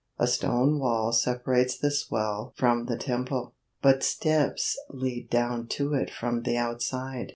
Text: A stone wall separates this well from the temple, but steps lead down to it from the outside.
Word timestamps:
A 0.17 0.25
stone 0.25 0.79
wall 0.79 1.11
separates 1.11 1.77
this 1.77 2.09
well 2.09 2.55
from 2.57 2.87
the 2.87 2.97
temple, 2.97 3.53
but 3.83 4.01
steps 4.03 4.75
lead 4.89 5.29
down 5.29 5.67
to 5.77 5.93
it 5.93 6.09
from 6.09 6.41
the 6.41 6.57
outside. 6.57 7.27